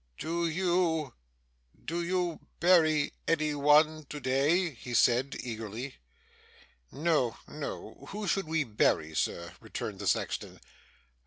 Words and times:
'Do 0.17 0.47
you 0.47 1.13
do 1.85 2.01
you 2.01 2.39
bury 2.59 3.13
any 3.27 3.53
one 3.53 4.03
to 4.05 4.19
day?' 4.19 4.71
he 4.71 4.95
said, 4.95 5.37
eagerly. 5.41 5.97
'No, 6.91 7.37
no! 7.47 8.07
Who 8.09 8.27
should 8.27 8.47
we 8.47 8.63
bury, 8.63 9.13
Sir?' 9.13 9.53
returned 9.59 9.99
the 9.99 10.07
sexton. 10.07 10.59